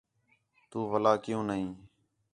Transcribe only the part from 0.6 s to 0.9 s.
تُو